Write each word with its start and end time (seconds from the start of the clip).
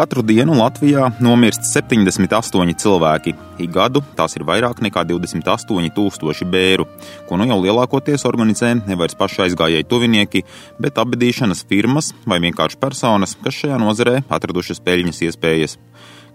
Katru 0.00 0.22
dienu 0.24 0.54
Latvijā 0.56 1.10
nomirst 1.20 1.66
78 1.68 2.72
cilvēki. 2.80 3.34
Ik 3.60 3.68
gadu 3.74 4.00
tās 4.16 4.32
ir 4.38 4.46
vairāk 4.48 4.78
nekā 4.80 5.02
28,000 5.04 6.48
bēru, 6.48 6.86
ko 7.28 7.36
nu 7.36 7.44
jau 7.50 7.58
lielākoties 7.60 8.24
organizē 8.24 8.70
nevis 8.78 9.18
paši 9.20 9.42
aizgājēji 9.44 9.88
tuvinieki, 9.90 10.42
bet 10.80 10.96
abadīšanas 11.04 11.66
firmas 11.68 12.14
vai 12.24 12.40
vienkārši 12.40 12.80
personas, 12.80 13.36
kas 13.44 13.60
šajā 13.60 13.76
nozarē 13.84 14.22
atradušas 14.32 14.80
peļņas 14.88 15.20
iespējas. 15.28 15.76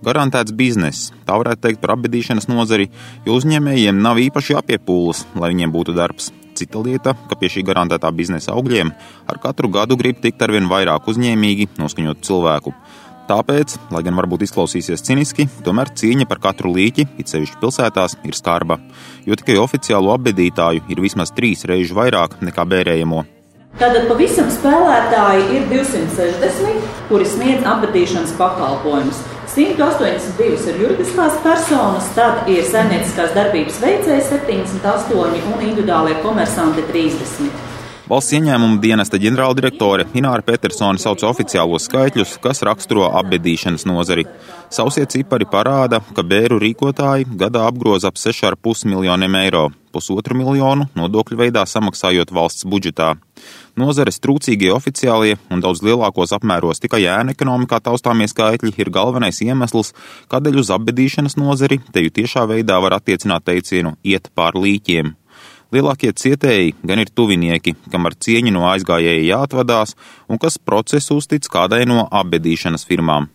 Garantēts 0.06 0.54
bizness, 0.54 1.10
tā 1.26 1.34
varētu 1.42 1.66
teikt 1.66 1.82
par 1.82 1.96
abadīšanas 1.96 2.46
nozari, 2.52 2.92
jo 3.26 3.40
uzņēmējiem 3.40 3.98
nav 3.98 4.22
īpaši 4.28 4.60
jāpiepūlas, 4.60 5.26
lai 5.42 5.56
viņiem 5.56 5.74
būtu 5.74 5.98
darbs. 5.98 6.30
Cita 6.56 6.80
lieta, 6.80 7.16
ka 7.28 7.36
pie 7.36 7.50
šī 7.52 7.66
garantētā 7.68 8.14
biznesa 8.16 8.54
augļiem 8.54 8.94
ar 9.28 9.42
katru 9.44 9.68
gadu 9.74 9.98
grib 10.00 10.22
tikt 10.24 10.46
arvien 10.46 10.70
vairāk 10.72 11.10
uzņēmīgi 11.12 11.74
noskaņotu 11.82 12.30
cilvēku. 12.30 12.76
Tāpēc, 13.26 13.80
lai 13.90 14.04
gan 14.06 14.14
varbūt 14.20 14.44
izklausīsies 14.46 15.02
ciniski, 15.06 15.48
tomēr 15.66 15.90
cīņa 15.98 16.28
par 16.30 16.38
katru 16.44 16.70
līķi, 16.76 17.08
it 17.18 17.32
sevišķi 17.32 17.58
pilsētās, 17.62 18.20
ir 18.22 18.38
skarba, 18.38 18.78
jo 19.26 19.38
tikai 19.40 19.58
oficiālo 19.58 20.14
apbedītāju 20.14 20.86
ir 20.94 21.02
vismaz 21.02 21.34
trīs 21.34 21.66
reizes 21.66 21.96
vairāk 21.98 22.38
nekā 22.46 22.68
bērējamo. 22.70 23.24
Tātad 23.76 24.06
pavisam 24.08 24.48
spēlētāji 24.54 25.48
ir 25.58 25.66
260, 25.74 26.86
kuri 27.10 27.26
sniedz 27.28 27.66
apbedīšanas 27.68 28.38
pakalpojumus. 28.38 29.18
182 29.56 30.70
ir 30.70 30.80
juridiskās 30.84 31.36
personas, 31.44 32.08
tad 32.16 32.48
ir 32.52 32.64
saimnieciskās 32.70 33.34
darbības 33.36 33.82
veicēji 33.82 34.30
78 34.30 35.50
un 35.50 35.66
individuālie 35.66 36.16
komersanti 36.24 36.86
30. 36.92 37.75
Valsts 38.06 38.36
ieņēmuma 38.38 38.78
dienesta 38.84 39.18
ģenerāldirektore 39.18 40.04
Ināra 40.14 40.44
Petersone 40.46 41.02
sauc 41.02 41.24
oficiālos 41.26 41.88
skaitļus, 41.88 42.36
kas 42.44 42.62
raksturo 42.68 43.08
apbedīšanas 43.18 43.88
nozari. 43.90 44.28
Sausie 44.70 45.08
cipari 45.10 45.48
parāda, 45.50 46.04
ka 46.14 46.22
bēru 46.22 46.60
rīkotāji 46.62 47.26
gadā 47.42 47.64
apgroza 47.66 48.12
ap 48.14 48.22
6,5 48.22 48.86
miljoniem 48.92 49.40
eiro, 49.40 49.64
pusotru 49.90 50.38
miljonu 50.38 50.86
nodokļu 50.94 51.40
veidā 51.42 51.66
samaksājot 51.66 52.30
valsts 52.30 52.70
budžetā. 52.70 53.16
Nozares 53.74 54.22
trūcīgie 54.22 54.70
oficiālie 54.78 55.40
un 55.50 55.66
daudz 55.66 55.82
lielākos 55.82 56.38
apmēros 56.38 56.86
tikai 56.86 57.08
ēna 57.10 57.34
ekonomikā 57.34 57.82
taustāmie 57.90 58.30
skaitļi 58.30 58.76
ir 58.86 58.94
galvenais 58.94 59.42
iemesls, 59.42 59.96
kādēļ 60.30 60.62
uz 60.62 60.74
apbedīšanas 60.78 61.42
nozari 61.42 61.82
te 61.90 62.06
jau 62.06 62.14
tiešā 62.22 62.46
veidā 62.54 62.78
var 62.86 63.00
attiecināt 63.02 63.50
teicienu 63.50 63.98
iet 64.06 64.30
pār 64.38 64.62
līķiem. 64.62 65.16
Lielākie 65.74 66.12
cietēji 66.14 66.76
gan 66.86 67.02
ir 67.02 67.10
tuvinieki, 67.10 67.74
kam 67.92 68.06
ar 68.06 68.14
cieņu 68.22 68.54
no 68.54 68.68
aizgājēja 68.70 69.24
jāatvadās 69.32 69.96
un 70.30 70.42
kas 70.42 70.60
procesu 70.62 71.18
uztic 71.18 71.48
kādai 71.52 71.86
no 71.90 72.06
apbedīšanas 72.12 72.86
firmām. 72.86 73.30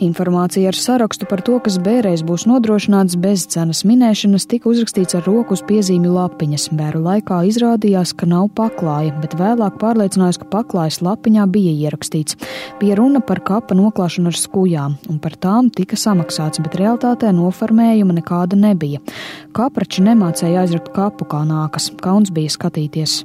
Informācija 0.00 0.70
ar 0.70 0.76
sarakstu 0.80 1.26
par 1.28 1.42
to, 1.44 1.58
kas 1.60 1.74
bērēs 1.84 2.22
būs 2.24 2.46
nodrošināts 2.48 3.18
bez 3.20 3.42
cenas 3.52 3.82
minēšanas, 3.84 4.46
tika 4.48 4.70
uzrakstīts 4.70 5.18
ar 5.18 5.26
roku 5.28 5.52
uz 5.52 5.60
piezīmju 5.68 6.14
lapiņas. 6.14 6.70
Bēru 6.78 7.02
laikā 7.04 7.42
izrādījās, 7.50 8.14
ka 8.16 8.28
nav 8.30 8.48
paklāja, 8.56 9.12
bet 9.20 9.36
vēlāk 9.36 9.76
pārliecinājās, 9.82 10.40
ka 10.40 10.48
paklājas 10.54 11.02
lapiņā 11.04 11.44
bija 11.52 11.74
ierakstīts. 11.84 12.38
Bija 12.80 12.96
runa 12.96 13.20
par 13.20 13.42
kapa 13.44 13.76
noklāšanu 13.76 14.32
ar 14.32 14.40
skujām, 14.40 14.96
un 15.12 15.20
par 15.20 15.36
tām 15.36 15.68
tika 15.68 16.00
samaksāts, 16.00 16.64
bet 16.64 16.78
realtātē 16.80 17.34
noformējuma 17.36 18.22
nekāda 18.22 18.56
nebija. 18.56 19.04
Kaprači 19.52 20.06
nemācēja 20.08 20.64
aizrakt 20.64 20.94
kapu 20.96 21.28
kā 21.28 21.44
nākas, 21.44 21.92
kauns 22.00 22.32
bija 22.32 22.56
skatīties. 22.56 23.20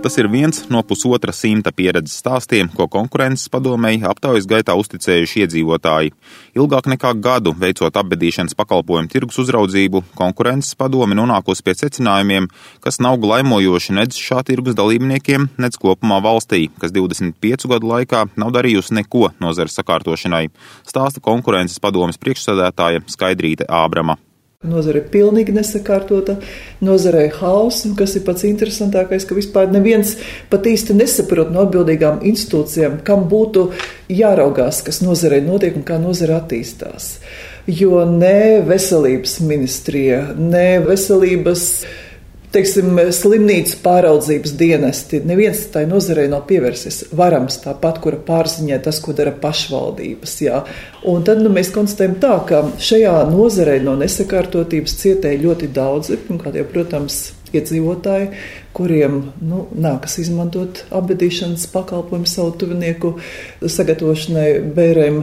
Tas 0.00 0.14
ir 0.16 0.30
viens 0.32 0.62
no 0.72 0.80
pusotra 0.80 1.28
simta 1.36 1.68
pieredzes 1.76 2.22
stāstiem, 2.22 2.70
ko 2.72 2.86
konkurences 2.88 3.50
padomēji 3.52 4.06
aptaujas 4.08 4.46
gaitā 4.48 4.72
uzticējuši 4.80 5.42
iedzīvotāji. 5.42 6.14
Ilgāk 6.56 6.88
nekā 6.88 7.10
gadu 7.20 7.52
veicot 7.52 7.98
apbedīšanas 8.00 8.56
pakalpojumu 8.56 9.12
tirgus 9.12 9.42
uzraudzību, 9.42 10.00
konkurences 10.16 10.78
padome 10.80 11.18
nonākusi 11.18 11.66
pie 11.66 11.74
secinājumiem, 11.82 12.48
kas 12.80 12.96
nav 13.04 13.20
glaimojoši 13.20 13.98
nedz 13.98 14.16
šā 14.16 14.40
tirgus 14.48 14.78
dalībniekiem, 14.80 15.50
nedz 15.60 15.76
kopumā 15.76 16.22
valstī, 16.24 16.70
kas 16.80 16.96
25 16.96 17.68
gadu 17.68 17.92
laikā 17.92 18.24
nav 18.40 18.56
darījusi 18.56 18.96
neko 19.02 19.34
nozares 19.44 19.76
sakārtošanai, 19.76 20.46
stāsta 20.88 21.20
konkurences 21.20 21.76
padomes 21.76 22.16
priekšsēdētāja 22.24 23.04
Skaidrīte 23.04 23.68
Ābrama. 23.68 24.16
Nozare 24.60 25.00
ir 25.00 25.06
pilnīgi 25.08 25.54
nesakārtota, 25.56 26.34
nozarē 26.84 27.22
ir 27.30 27.36
hauss, 27.38 27.86
un 27.88 27.94
kas 27.96 28.12
ir 28.18 28.26
pats 28.26 28.44
interesantākais, 28.44 29.24
ka 29.24 29.32
vispār 29.32 29.70
neviens 29.72 30.10
pat 30.52 30.68
īsti 30.68 30.98
nesaprot 30.98 31.48
no 31.48 31.62
atbildīgām 31.64 32.18
institūcijām, 32.28 32.98
kam 33.06 33.24
būtu 33.30 33.70
jāraugās, 34.12 34.82
kas 34.84 35.00
nozarē 35.00 35.38
notiek 35.46 35.80
un 35.80 35.86
kā 35.88 35.96
nozare 36.02 36.36
attīstās. 36.36 37.08
Jo 37.72 38.04
ne 38.04 38.60
veselības 38.68 39.38
ministrija, 39.48 40.20
ne 40.36 40.68
veselības 40.84 41.64
teiksim, 42.54 42.98
slimnīcu 43.14 43.78
pāraudzības 43.84 44.54
dienesti. 44.58 45.22
Neviens 45.26 45.62
tai 45.72 45.84
nozarei 45.90 46.28
nav 46.30 46.46
pievērsies. 46.50 47.02
Varams 47.16 47.60
tāpat, 47.64 48.00
kura 48.02 48.20
pārziņē 48.26 48.80
tas, 48.84 49.00
ko 49.02 49.14
dara 49.16 49.32
pašvaldības. 49.42 50.36
Jā. 50.44 50.62
Un 51.10 51.26
tad 51.26 51.42
nu, 51.44 51.52
mēs 51.54 51.72
konstatējam 51.74 52.16
tā, 52.22 52.36
ka 52.48 52.64
šajā 52.90 53.16
nozarei 53.30 53.80
no 53.84 53.96
nesakārtotības 54.00 54.96
cietēja 55.02 55.44
ļoti 55.44 55.70
daudzi, 55.76 56.18
pirmkārt 56.26 56.58
jau, 56.58 56.66
protams, 56.72 57.22
iedzīvotāji, 57.50 58.28
kuriem 58.76 59.16
nu, 59.42 59.64
nākas 59.74 60.20
izmantot 60.22 60.84
apbedīšanas 60.94 61.66
pakalpojumu 61.72 62.30
savu 62.30 62.52
tuvinieku 62.60 63.16
sagatavošanai 63.66 64.46
bērēm. 64.76 65.20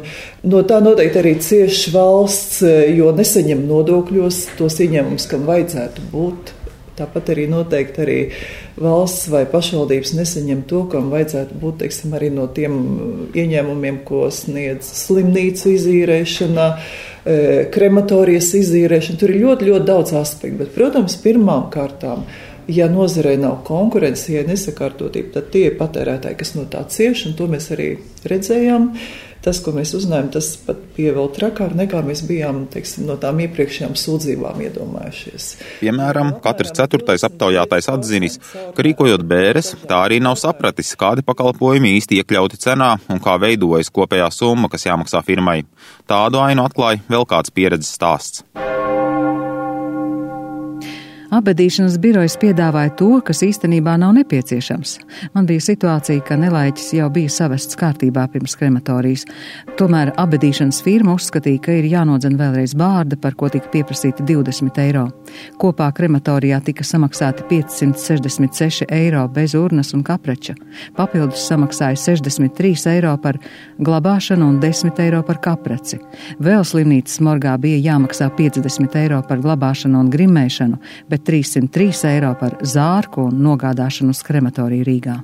No 0.52 0.64
tā 0.68 0.82
noteikti 0.84 1.22
arī 1.22 1.38
cieši 1.44 1.96
valsts, 1.96 2.62
jo 2.98 3.14
nesaņem 3.16 3.64
nodokļos 3.70 4.44
tos 4.60 4.80
ieņēmumus, 4.84 5.32
kam 5.32 5.48
vajadzētu 5.48 6.08
būt. 6.12 6.57
Tāpat 6.98 7.30
arī 7.30 7.44
noteikti 7.52 8.02
arī 8.02 8.18
valsts 8.82 9.28
vai 9.30 9.44
pašvaldības 9.50 10.16
nesaņem 10.18 10.64
to, 10.70 10.82
kam 10.90 11.12
vajadzētu 11.14 11.58
būt 11.62 11.84
teiksim, 11.84 12.16
arī 12.18 12.32
no 12.34 12.48
tiem 12.50 12.80
ieņēmumiem, 13.38 14.02
ko 14.08 14.26
sniedz 14.34 14.90
slimnīcu 15.04 15.76
izīrēšana, 15.76 16.66
e, 16.74 17.38
krematorijas 17.74 18.50
izīrēšana. 18.64 19.22
Tur 19.22 19.36
ir 19.36 19.44
ļoti, 19.44 19.70
ļoti 19.70 19.90
daudz 19.92 20.16
aspektu. 20.18 20.64
Bet, 20.64 20.74
protams, 20.74 21.20
pirmām 21.22 21.70
kārtām. 21.74 22.26
Ja 22.68 22.90
nozarei 22.92 23.38
nav 23.40 23.62
konkurences, 23.64 24.28
ja 24.34 24.42
nesakārtotība, 24.44 25.38
tad 25.38 25.54
tie 25.54 25.70
ir 25.70 25.78
patērētāji, 25.80 26.36
kas 26.42 26.52
no 26.58 26.66
tā 26.68 26.82
cieš, 26.92 27.30
un 27.30 27.38
to 27.40 27.46
mēs 27.48 27.70
arī 27.72 27.94
redzējām. 28.28 28.90
Uh, 28.90 29.27
tas, 29.48 29.62
ko 29.64 29.72
mēs 29.76 29.94
uzzinājām, 29.98 30.30
tas 30.36 30.52
pat 30.68 30.82
bija 30.98 31.14
vēl 31.16 31.30
trakāk 31.36 31.76
nekā 31.78 32.02
mēs 32.06 32.24
bijām 32.28 32.66
teiksim, 32.72 33.06
no 33.08 33.16
tām 33.22 33.40
iepriekšējām 33.46 33.96
sūdzībām 34.00 34.62
iedomājušies. 34.68 35.50
Piemēram, 35.80 36.36
katrs 36.44 36.76
ceturtais 36.78 37.24
aptaujātais 37.28 37.90
atzinis, 37.94 38.40
ka 38.76 38.86
rīkojot 38.86 39.24
bēres, 39.28 39.74
tā 39.88 40.04
arī 40.08 40.20
nav 40.24 40.38
sapratis, 40.42 40.94
kādi 41.00 41.26
pakalpojumi 41.28 41.96
īsti 41.98 42.22
iekļauti 42.22 42.62
cenā 42.68 42.94
un 43.08 43.24
kā 43.24 43.38
veidojas 43.42 43.94
kopējā 43.94 44.32
summa, 44.36 44.72
kas 44.72 44.90
jāmaksā 44.90 45.24
firmai. 45.28 45.62
Tādu 46.10 46.44
ainu 46.44 46.68
atklāja 46.68 47.04
vēl 47.08 47.30
kāds 47.30 47.54
pieredzes 47.56 47.96
stāsts. 47.96 48.44
Abedīšanas 51.28 51.98
birojas 52.00 52.38
piedāvāja 52.40 52.94
to, 52.96 53.08
kas 53.28 53.42
īstenībā 53.44 53.98
nav 54.00 54.14
nepieciešams. 54.16 54.94
Man 55.34 55.48
bija 55.50 55.60
situācija, 55.66 56.22
ka 56.24 56.38
nelaiķis 56.40 56.94
jau 56.96 57.10
bija 57.12 57.32
savests 57.34 57.76
kārtībā 57.76 58.24
pirms 58.32 58.56
krematorijas. 58.56 59.26
Tomēr 59.80 60.14
abedīšanas 60.16 60.80
firma 60.86 61.18
uzskatīja, 61.18 61.60
ka 61.66 61.76
ir 61.76 61.90
jānodzen 61.92 62.38
vēlreiz 62.40 62.78
bārda, 62.80 63.20
par 63.20 63.36
ko 63.36 63.50
tika 63.52 63.68
pieprasīti 63.74 64.24
20 64.30 64.80
eiro. 64.86 65.04
Kopā 65.60 65.90
krematorijā 65.98 66.62
tika 66.64 66.86
samaksāti 66.88 67.44
566 67.50 68.88
eiro 68.96 69.26
bez 69.28 69.58
urnas 69.60 69.92
un 69.98 70.06
kapreča. 70.08 70.56
Papildus 70.96 71.44
samaksāja 71.52 72.00
63 72.00 72.88
eiro 72.94 73.18
par 73.20 73.42
glabāšanu 73.84 74.48
un 74.48 74.62
10 74.64 75.04
eiro 75.04 75.20
par 75.28 75.42
kapreci. 75.44 76.00
Vēl 76.40 76.64
slimnīcas 76.64 77.20
morgā 77.20 77.58
bija 77.60 77.84
jāmaksā 77.92 78.32
50 78.40 78.96
eiro 79.04 79.20
par 79.28 79.44
glabāšanu 79.44 80.06
un 80.06 80.14
grimēšanu, 80.14 80.80
bet 81.10 81.17
303 81.24 82.06
eiro 82.12 82.34
par 82.40 82.60
zārku 82.62 83.30
un 83.30 83.42
nogādāšanu 83.46 84.16
uz 84.16 84.22
krematoriju 84.28 84.88
Rīgā. 84.88 85.18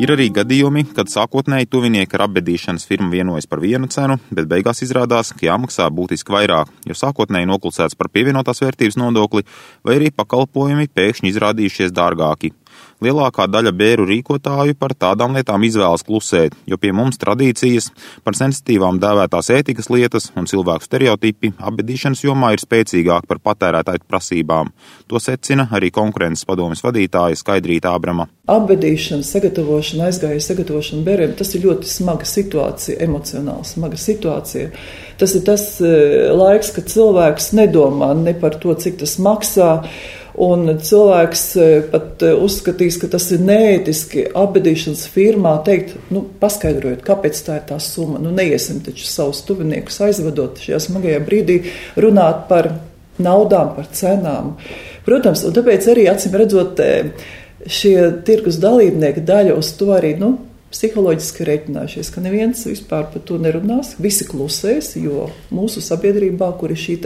Ir 0.00 0.08
arī 0.14 0.30
gadījumi, 0.32 0.86
kad 0.96 1.10
sākotnēji 1.12 1.68
tuvinieki 1.68 2.16
ar 2.16 2.22
apbedīšanas 2.24 2.86
firmu 2.88 3.10
vienojas 3.12 3.44
par 3.50 3.60
vienu 3.60 3.84
cenu, 3.92 4.16
bet 4.32 4.46
beigās 4.48 4.80
izrādās, 4.80 5.34
ka 5.36 5.44
jāmaksā 5.44 5.90
būtiski 5.92 6.32
vairāk, 6.32 6.70
jo 6.88 6.96
sākotnēji 6.96 7.50
noklusēts 7.50 7.98
par 8.00 8.08
pievienotās 8.08 8.62
vērtības 8.64 8.96
nodokli, 8.96 9.44
vai 9.84 9.98
arī 9.98 10.08
pakalpojumi 10.16 10.88
pēkšņi 10.96 11.34
izrādījušies 11.34 11.92
dārgāki. 11.92 12.54
Lielākā 13.00 13.46
daļa 13.48 13.72
bēru 13.72 14.04
rīkotāju 14.10 14.74
par 14.76 14.92
tādām 14.92 15.32
lietām 15.32 15.62
izvēlas 15.64 16.04
klusēt, 16.04 16.52
jo 16.68 16.76
pie 16.76 16.90
mums 16.92 17.16
tradīcijas 17.22 17.88
par 18.26 18.36
sensitīvām 18.36 18.98
dēvētās 19.00 19.48
ētikas 19.56 19.88
lietas 19.88 20.28
un 20.36 20.48
cilvēku 20.50 20.84
stereotipi 20.84 21.54
apbedīšanas 21.56 22.24
jomā 22.26 22.52
ir 22.52 22.60
spēcīgāk 22.60 23.24
par 23.30 23.40
patērētāju 23.40 24.04
prasībām. 24.04 24.74
To 25.08 25.20
secina 25.22 25.68
arī 25.72 25.88
konkurences 25.94 26.44
padomjas 26.44 26.84
vadītāja 26.84 27.40
Skaidrīta 27.40 27.94
Ābrama. 27.96 28.28
Apbedīšana, 28.50 29.24
sagatavošana, 29.24 30.10
aizgāja 30.10 30.44
sagatavošana 30.44 31.04
bērniem, 31.06 31.36
tas 31.40 31.54
ir 31.54 31.64
ļoti 31.64 31.88
smaga 31.88 32.28
situācija, 32.28 33.00
emocionāli 33.06 33.64
smaga 33.68 34.00
situācija. 34.00 34.70
Tas 35.20 35.34
ir 35.36 35.44
tas 35.48 35.64
eh, 35.84 36.30
laiks, 36.36 36.72
kad 36.76 36.88
cilvēks 36.92 37.52
nedomā 37.56 38.12
ne 38.18 38.36
par 38.36 38.60
to, 38.60 38.76
cik 38.76 39.00
tas 39.00 39.16
maksā 39.22 39.70
Un 40.38 40.68
cilvēks 40.78 41.42
e, 41.58 41.68
pat 41.90 42.22
e, 42.22 42.34
uzskatīs, 42.38 43.00
ka 43.02 43.08
tas 43.10 43.26
ir 43.34 43.42
neētiski 43.42 44.28
apbedīšanas 44.38 45.02
firmā 45.10 45.56
teikt, 45.66 45.96
nu, 46.14 46.22
paskaidrojiet, 46.42 47.02
kāpēc 47.06 47.40
tā 47.46 47.58
ir 47.58 47.66
tā 47.72 47.80
summa. 47.82 48.20
Nu, 48.22 48.30
neiesim 48.34 48.78
taču 48.86 49.08
savus 49.10 49.42
tuviniekus 49.48 49.98
aizvedot 50.06 50.62
šajā 50.62 50.78
smagajā 50.86 51.24
brīdī 51.26 51.58
runāt 52.00 52.46
par 52.50 52.70
naudām, 53.20 53.74
par 53.76 53.90
cenām. 53.96 54.54
Protams, 55.06 55.42
un 55.48 55.56
tāpēc 55.56 55.90
arī 55.90 56.06
acīm 56.12 56.38
redzot, 56.38 56.78
e, 56.78 57.10
šie 57.66 57.96
tirgus 58.24 58.60
dalībnieki 58.62 59.26
daļa 59.26 59.58
uz 59.58 59.74
to 59.76 59.90
arī, 59.96 60.14
nu, 60.20 60.36
psiholoģiski 60.70 61.46
rēķinājušies, 61.48 62.12
ka 62.14 62.22
neviens 62.24 62.62
vispār 62.68 63.08
par 63.12 63.24
to 63.26 63.38
nerunās. 63.42 63.96
Visi 64.02 64.26
klusēs, 64.28 64.94
jo 65.02 65.28
mūsu 65.54 65.82
sabiedrībā, 65.84 66.52
kur 66.60 66.72
ir 66.74 66.80
šī 66.80 66.98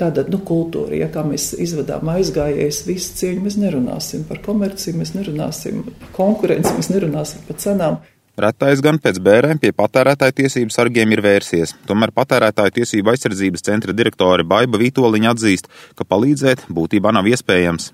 tāda 0.00 0.26
nu, 0.28 0.40
kultūra, 0.46 0.96
ja 1.00 1.10
kā 1.12 1.24
mēs 1.26 1.52
izvedām 1.60 2.12
aizgājējus, 2.12 2.84
visu 2.88 3.18
cieņu 3.20 3.44
mēs 3.46 3.58
nerunāsim 3.60 4.24
par 4.28 4.40
komerciju, 4.44 4.98
mēs 5.00 5.14
nerunāsim 5.16 5.84
par 5.90 6.16
konkurenci, 6.16 6.76
mēs 6.78 6.92
nerunāsim 6.92 7.44
par 7.48 7.60
cenām. 7.60 8.00
Retais 8.40 8.80
gan 8.80 8.96
pēc 9.02 9.18
bērēm 9.20 9.58
pie 9.60 9.72
patērētāju 9.76 10.36
tiesību 10.38 10.72
sargiem 10.72 11.12
ir 11.12 11.20
vērsies. 11.24 11.74
Tomēr 11.88 12.12
patērētāju 12.16 12.78
tiesību 12.78 13.12
aizsardzības 13.12 13.66
centra 13.66 13.92
direktore 13.96 14.46
Baiva 14.48 14.80
Vitoļiņa 14.80 15.34
atzīst, 15.34 15.68
ka 15.98 16.08
palīdzēt 16.08 16.64
būtībā 16.72 17.12
nav 17.12 17.28
iespējams. 17.28 17.90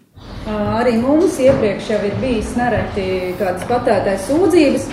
Arī 0.46 0.93
mums 1.02 1.40
iepriekš 1.43 1.88
jau 1.90 1.98
ir 2.06 2.14
bijis 2.22 2.52
nereti 2.54 3.34
kādas 3.40 3.64
patērētājas 3.66 4.28
sūdzības, 4.28 4.87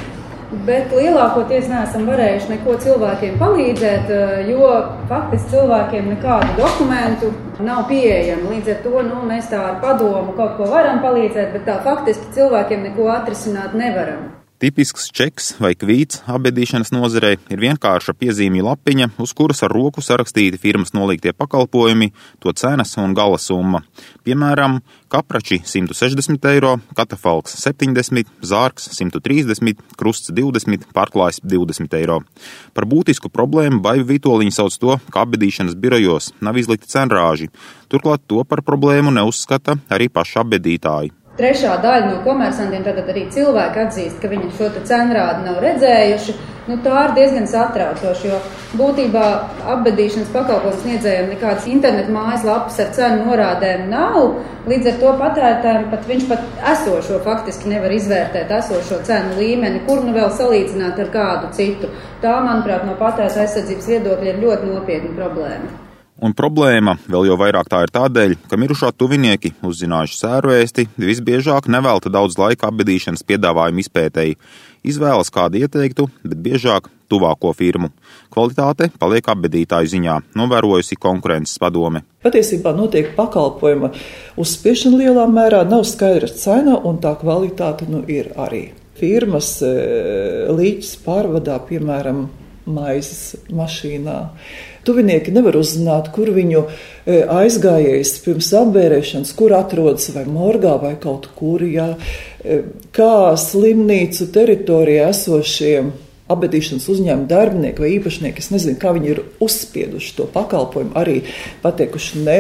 bet 0.66 0.94
lielākoties 0.98 1.70
neesam 1.70 2.08
varējuši 2.10 2.50
neko 2.56 2.78
cilvēkiem 2.82 3.38
palīdzēt, 3.42 4.10
jo 4.50 4.74
faktiski 5.12 5.54
cilvēkiem 5.54 6.10
nekādu 6.16 6.58
dokumentu 6.58 7.30
nav 7.62 7.86
pieejama. 7.92 8.50
Līdz 8.50 8.76
ar 8.76 8.86
to 8.88 9.08
nu, 9.10 9.24
mēs 9.30 9.52
tā 9.54 9.62
ar 9.72 9.82
padomu 9.84 10.34
kaut 10.38 10.58
ko 10.58 10.72
varam 10.74 11.04
palīdzēt, 11.06 11.54
bet 11.54 11.70
tā 11.70 11.78
faktiski 11.86 12.34
cilvēkiem 12.40 12.90
neko 12.90 13.12
atrisināt 13.14 13.78
nevaram. 13.78 14.32
Tipisks 14.64 15.10
čeks 15.12 15.50
vai 15.60 15.74
kvīts 15.76 16.22
apbedīšanas 16.32 16.94
nozarei 16.96 17.34
ir 17.52 17.60
vienkārša 17.60 18.14
piezīmju 18.16 18.64
lapiņa, 18.64 19.10
uz 19.20 19.34
kuras 19.36 19.60
ar 19.66 19.74
roku 19.76 20.00
sarakstīti 20.00 20.56
firmas 20.56 20.94
nolīgtie 20.96 21.34
pakalpojumi, 21.36 22.14
to 22.40 22.54
cenas 22.56 22.94
un 23.02 23.12
gala 23.12 23.36
summa. 23.44 23.82
Piemēram, 24.24 24.78
kaprači 25.12 25.58
160 25.68 26.48
eiro, 26.54 26.78
katafalks 26.96 27.58
70, 27.60 28.32
zārks 28.40 28.88
130, 28.96 29.82
krusts 30.00 30.32
20, 30.32 30.88
pārklājs 30.96 31.42
20 31.44 31.98
eiro. 32.00 32.22
Par 32.72 32.88
būtisku 32.88 33.28
problēmu 33.34 33.82
Baiva 33.84 34.08
Vitoļiņa 34.14 34.56
sauc 34.62 34.78
to, 34.80 34.96
ka 35.12 35.26
apbedīšanas 35.26 35.76
birojos 35.76 36.32
nav 36.40 36.62
izlikti 36.64 36.88
cenrāži. 36.94 37.50
Turklāt 37.92 38.24
to 38.32 38.48
par 38.48 38.64
problēmu 38.64 39.12
neuzskata 39.12 39.76
arī 39.92 40.08
paši 40.08 40.40
apbedītāji. 40.46 41.12
Trešā 41.34 41.80
daļa 41.82 42.10
no 42.12 42.18
komersantiem, 42.22 42.84
tad 42.86 43.08
arī 43.10 43.24
cilvēki 43.34 43.80
atzīst, 43.82 44.20
ka 44.22 44.30
viņi 44.30 44.52
šo 44.54 44.68
cenrādi 44.86 45.48
nav 45.48 45.56
redzējuši. 45.64 46.36
Nu, 46.68 46.76
tā 46.86 46.94
ir 47.08 47.14
diezgan 47.18 47.48
satraucoša, 47.50 48.28
jo 48.30 48.38
būtībā 48.78 49.24
apbedīšanas 49.74 50.30
pakalpojumu 50.32 50.84
sniedzējiem 50.84 51.32
nekādas 51.34 51.66
internetu 51.74 52.14
mājaslapas 52.14 52.78
ar 52.86 52.94
cenu 52.96 53.26
norādēm 53.26 53.90
nav. 53.90 54.20
Līdz 54.70 54.92
ar 54.94 55.00
to 55.02 55.14
patērētājiem 55.24 55.90
pat 55.92 56.08
viņš 56.12 56.28
pat 56.30 56.66
esošo 56.76 57.20
faktiski 57.26 57.74
nevar 57.74 57.98
izvērtēt 57.98 58.54
esošo 58.62 59.02
cenu 59.10 59.40
līmeni, 59.42 59.82
kur 59.90 60.06
nu 60.06 60.14
vēl 60.16 60.30
salīdzināt 60.38 61.02
ar 61.02 61.10
kādu 61.18 61.50
citu. 61.58 61.90
Tā, 62.22 62.38
manuprāt, 62.46 62.86
no 62.86 62.94
patērētāja 63.02 63.50
aizsardzības 63.50 63.90
viedokļa 63.96 64.32
ir 64.32 64.46
ļoti 64.46 64.70
nopietna 64.70 65.18
problēma. 65.18 65.83
Un 66.24 66.32
problēma 66.32 66.94
vēl 67.12 67.26
jau 67.28 67.36
vairāk 67.36 67.68
tā 67.68 67.82
ir 67.84 67.92
tādēļ, 67.92 68.34
ka 68.48 68.56
mirušā 68.56 68.94
tuvinieki, 68.96 69.58
uzzinājuši 69.68 70.16
sērvēsti, 70.22 70.86
visbiežāk 70.96 71.68
nevelta 71.68 72.08
daudz 72.14 72.38
laika 72.40 72.70
apbedīšanas 72.70 73.26
piedāvājumu 73.28 73.84
izpētēji. 73.84 74.38
Izvēlas 74.88 75.32
kādu 75.36 75.60
ieteiktu, 75.60 76.06
bet 76.24 76.40
biežāk 76.46 76.88
tuvāko 77.12 77.52
firmu. 77.58 77.90
Kvalitāte 78.32 78.88
paliek 79.02 79.28
apbedītāju 79.34 79.92
ziņā, 79.92 80.16
novērojusi 80.40 80.96
konkurences 81.04 81.60
padome. 81.60 82.06
Patiesībā 82.24 82.72
notiek 82.78 83.12
pakalpojuma 83.18 83.92
uzspiešana 84.40 85.02
lielā 85.02 85.26
mērā, 85.28 85.66
nav 85.68 85.84
skaidra 85.90 86.32
cena 86.32 86.78
un 86.80 87.02
tā 87.04 87.18
kvalitāte 87.20 87.90
nu 87.92 88.00
ir 88.08 88.32
arī. 88.40 88.70
Firmas 88.96 89.58
e, 89.66 89.74
līķis 90.56 90.96
pārvadā, 91.04 91.58
piemēram, 91.68 92.24
maizes 92.66 93.36
mašīnā. 93.54 94.20
Tuvinieki 94.84 95.32
nevar 95.36 95.56
uzzināt, 95.60 96.10
kur 96.16 96.32
viņu 96.36 96.64
e, 96.64 97.22
aizgājējis 97.32 98.16
pirms 98.26 98.50
apbērēšanas, 98.60 99.34
kur 99.40 99.56
atrodas 99.56 100.10
vai 100.16 100.26
morgā 100.28 100.76
vai 100.82 100.96
kaut 101.00 101.30
kur, 101.38 101.64
jā, 101.64 101.94
e, 102.44 102.62
kā 102.96 103.36
slimnīcu 103.40 104.28
teritorijā 104.36 105.08
esošie 105.14 105.76
abedīšanas 106.34 106.88
uzņēmuma 106.92 107.30
darbinieki 107.30 107.84
vai 107.84 107.92
īpašnieki, 107.98 108.44
es 108.44 108.52
nezinu, 108.54 108.80
kā 108.82 108.94
viņi 108.96 109.12
ir 109.14 109.24
uzspieduši 109.44 110.16
to 110.20 110.28
pakalpojumu, 110.34 110.96
arī 111.00 111.22
pateikuši 111.66 112.24
nē. 112.28 112.40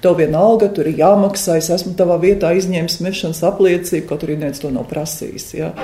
Tev 0.00 0.16
vienalga, 0.16 0.70
tur 0.72 0.88
ir 0.88 0.96
jāmaksā, 1.02 1.58
es 1.60 1.68
esmu 1.74 1.92
tavā 1.98 2.16
vietā 2.22 2.54
izņēmis 2.56 3.02
mešanas 3.04 3.44
apliecību, 3.50 4.06
kaut 4.08 4.24
arī 4.24 4.40
neviens 4.40 4.62
to 4.62 4.72
nav 4.72 4.88
prasījis. 4.88 5.50
Jā. 5.58 5.74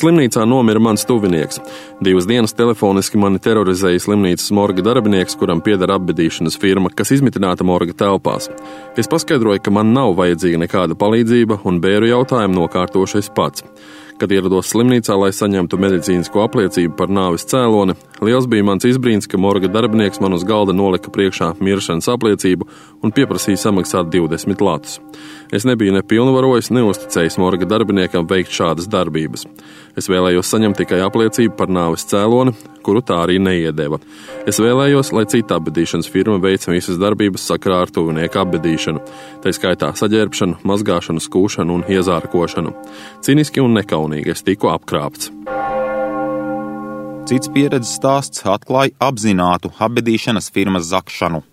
Slimnīcā 0.00 0.46
nomira 0.48 0.80
mans 0.80 1.02
tuvinieks. 1.04 1.58
Divas 2.00 2.24
dienas 2.24 2.54
telefoniski 2.56 3.18
mani 3.20 3.36
terorizēja 3.42 4.00
slimnīcas 4.00 4.46
morga 4.56 4.80
darbinieks, 4.86 5.36
kuram 5.36 5.60
pieder 5.60 5.92
apbedīšanas 5.92 6.56
firma, 6.62 6.88
kas 6.96 7.12
izmitināta 7.12 7.66
morga 7.68 7.92
telpās. 7.92 8.48
Es 8.96 9.10
paskaidroju, 9.12 9.60
ka 9.60 9.74
man 9.76 9.92
nav 9.92 10.14
vajadzīga 10.16 10.62
nekāda 10.62 10.96
palīdzība 10.96 11.60
un 11.68 11.82
bēru 11.84 12.08
jautājumu 12.14 12.62
nokārtošu 12.62 13.20
es 13.20 13.28
pats. 13.28 13.66
Kad 14.20 14.34
ierados 14.36 14.68
slimnīcā, 14.68 15.14
lai 15.16 15.30
saņemtu 15.32 15.78
medicīnisko 15.80 16.42
apliecību 16.44 16.92
par 16.98 17.08
nāves 17.08 17.46
cēloni, 17.48 17.94
liels 18.20 18.44
bija 18.52 18.66
mans 18.68 18.84
izbrīns, 18.84 19.24
ka 19.24 19.40
morga 19.40 19.70
darbinieks 19.72 20.20
man 20.20 20.36
uz 20.36 20.44
galda 20.44 20.74
nolika 20.76 21.08
priekšā 21.14 21.54
miršanas 21.56 22.10
apliecību 22.12 22.68
un 23.00 23.14
pieprasīja 23.16 23.62
samaksāt 23.62 24.10
20 24.12 24.60
latus. 24.60 24.98
Es 25.50 25.64
nebiju 25.64 25.94
ne 25.96 26.02
pilnvarojis, 26.04 26.68
ne 26.76 26.84
uzticējis 26.90 27.38
morga 27.40 27.64
darbiniekam 27.70 28.28
veikt 28.28 28.52
šādas 28.52 28.90
darbības. 28.92 29.46
Es 29.96 30.12
vēlējos 30.12 30.52
saņemt 30.52 30.82
tikai 30.82 31.00
apliecību 31.06 31.56
par 31.56 31.72
nāves 31.72 32.04
cēloni, 32.12 32.52
kuru 32.84 33.00
tā 33.04 33.22
arī 33.24 33.38
neiedeva. 33.42 33.98
Es 34.48 34.60
vēlējos, 34.62 35.10
lai 35.16 35.24
cita 35.32 35.58
apbedīšanas 35.58 36.08
firma 36.12 36.36
veic 36.42 36.68
visas 36.68 37.00
darbības 37.00 37.48
sakarā 37.50 37.82
ar 37.84 37.92
tuvinieku 37.92 38.40
apbedīšanu, 38.44 39.02
tā 39.44 39.52
skaitā 39.56 39.90
saģērbšanu, 39.96 40.60
mazgāšanu, 40.68 41.24
skūšanu 41.24 41.80
un 41.80 41.84
iezārkošanu. 41.90 42.76
Ciniski 43.24 43.64
un 43.64 43.76
nekaunīgi 43.80 44.09
es 44.18 44.42
tiku 44.42 44.70
apkrāpts. 44.72 45.30
Cits 47.30 47.50
pieredzes 47.54 47.94
stāsts 47.98 48.42
atklāja 48.42 48.96
apzinātu 48.98 49.70
apbedīšanas 49.78 50.50
firmas 50.50 50.88
zakšanu. 50.90 51.44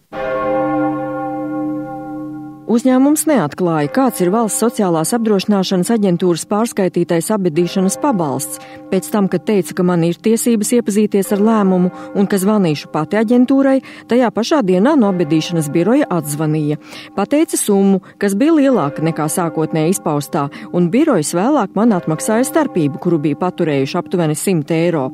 Uzņēmums 2.68 3.22
neatklāja, 3.30 3.88
kāds 3.96 4.20
ir 4.20 4.28
valsts 4.34 4.60
sociālās 4.60 5.14
apdrošināšanas 5.16 5.88
aģentūras 5.94 6.42
pārskaitītais 6.52 7.30
apbedīšanas 7.32 7.96
pabalsts. 8.04 8.60
Pēc 8.92 9.08
tam, 9.14 9.30
kad 9.32 9.46
teica, 9.48 9.72
ka 9.78 9.86
man 9.88 10.04
ir 10.04 10.20
tiesības 10.20 10.74
iepazīties 10.76 11.32
ar 11.32 11.46
lēmumu 11.48 11.94
un 12.20 12.28
ka 12.28 12.36
zvanīšu 12.42 12.92
pati 12.92 13.22
aģentūrai, 13.22 13.78
tajā 14.12 14.34
pašā 14.36 14.60
dienā 14.68 14.98
no 15.00 15.14
apbedīšanas 15.14 15.72
biroja 15.72 16.10
atzvanīja. 16.12 16.82
Pateica 17.16 17.56
summu, 17.62 18.02
kas 18.20 18.36
bija 18.36 18.58
lielāka 18.60 19.06
nekā 19.08 19.30
sākotnēji 19.32 19.96
izpaustā, 19.96 20.50
un 20.76 20.92
birojas 20.92 21.32
vēlāk 21.40 21.72
man 21.80 21.96
atmaksāja 21.96 22.52
starpību, 22.52 23.00
kuru 23.00 23.24
bija 23.30 23.40
paturējuši 23.48 24.00
aptuveni 24.04 24.36
100 24.36 24.80
eiro. 24.82 25.08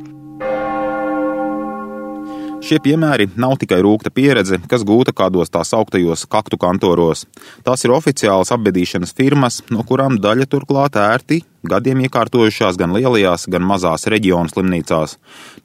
Šie 2.64 2.78
piemēri 2.80 3.26
nav 3.36 3.58
tikai 3.60 3.82
rūkta 3.84 4.08
pieredze, 4.16 4.56
kas 4.72 4.86
gūta 4.88 5.12
kādos 5.12 5.52
tā 5.52 5.66
sauktajos 5.68 6.24
kaktu 6.32 6.56
kantoros. 6.62 7.26
Tās 7.68 7.84
ir 7.84 7.92
oficiālas 7.92 8.54
apbedīšanas 8.56 9.12
firmas, 9.18 9.58
no 9.68 9.84
kurām 9.84 10.16
daļa 10.24 10.48
turklāt 10.48 10.96
ērti 10.96 11.42
gadiem 11.68 12.04
iekārtojušās 12.06 12.78
gan 12.80 12.94
lielajās, 12.96 13.48
gan 13.52 13.64
mazās 13.68 14.08
reģionu 14.12 14.52
slimnīcās. 14.52 15.18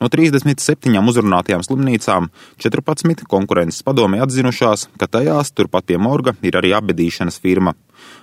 No 0.03 0.11
37 0.11 0.99
uzrunātajām 1.13 1.65
slimnīcām 1.67 2.31
14 2.63 3.27
konkurences 3.31 3.87
padomē 3.87 4.23
atzinušās, 4.27 4.89
ka 4.99 5.11
tajās 5.11 5.55
turpat 5.55 5.87
pie 5.91 5.99
morga 6.03 6.35
ir 6.43 6.59
arī 6.59 6.75
apbedīšanas 6.79 7.39
firma. 7.43 7.75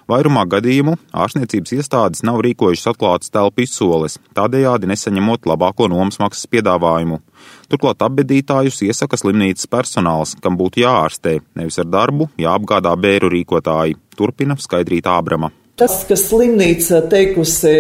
Vairumā 0.10 0.44
gadījumu 0.50 0.96
ārstniecības 1.18 1.74
iestādes 1.80 2.22
nav 2.28 2.42
rīkojušas 2.46 2.92
atklātas 2.92 3.34
telpu 3.34 3.64
izsoles, 3.66 4.20
tādējādi 4.38 4.90
nesaņemot 4.92 5.48
labāko 5.50 5.90
nomas 5.90 6.20
maksas 6.22 6.46
piedāvājumu. 6.52 7.22
Turklāt 7.72 8.06
apbedītājus 8.06 8.84
iesaka 8.86 9.18
slimnīcas 9.18 9.70
personāls, 9.72 10.36
kam 10.42 10.60
būtu 10.60 10.84
jāārstē, 10.84 11.40
nevis 11.58 11.82
ar 11.82 11.90
darbu 11.90 12.30
jāapgādā 12.42 12.94
bēru 13.02 13.34
rīkotāji, 13.34 13.98
turpina 14.18 14.58
Skaidrīt 14.62 15.10
Ābrama. 15.10 15.50
Tas, 15.76 16.04
kas 16.08 16.30
slimnīca 16.30 17.02
teikusi 17.12 17.74